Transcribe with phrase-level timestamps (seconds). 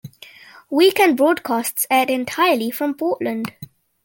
[0.71, 3.53] Weekend broadcasts aired entirely from Portland.